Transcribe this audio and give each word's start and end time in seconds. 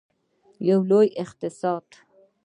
یو 0.69 0.79
لوی 0.89 1.07
اقتصاد. 1.23 1.85